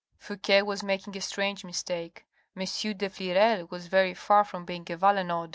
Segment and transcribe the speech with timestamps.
[0.17, 2.25] Fouque was making a strange mistake.
[2.57, 2.63] M.
[2.63, 5.49] de Frilair was very far from being a Valenod.